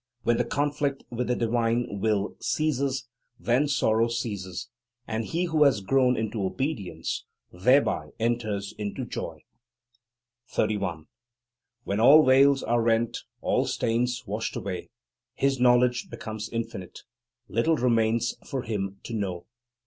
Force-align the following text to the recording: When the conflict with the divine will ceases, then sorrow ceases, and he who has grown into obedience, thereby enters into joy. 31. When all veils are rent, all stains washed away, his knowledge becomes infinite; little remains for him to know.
When 0.23 0.37
the 0.37 0.45
conflict 0.45 1.03
with 1.11 1.27
the 1.27 1.35
divine 1.35 1.99
will 1.99 2.35
ceases, 2.39 3.07
then 3.39 3.67
sorrow 3.67 4.07
ceases, 4.07 4.67
and 5.05 5.25
he 5.25 5.43
who 5.43 5.63
has 5.63 5.81
grown 5.81 6.17
into 6.17 6.43
obedience, 6.43 7.25
thereby 7.53 8.09
enters 8.19 8.73
into 8.79 9.05
joy. 9.05 9.41
31. 10.47 11.05
When 11.83 11.99
all 11.99 12.25
veils 12.25 12.63
are 12.63 12.81
rent, 12.81 13.19
all 13.41 13.67
stains 13.67 14.23
washed 14.25 14.55
away, 14.55 14.89
his 15.35 15.59
knowledge 15.59 16.09
becomes 16.09 16.49
infinite; 16.49 17.01
little 17.47 17.75
remains 17.75 18.35
for 18.43 18.63
him 18.63 18.99
to 19.03 19.13
know. 19.13 19.45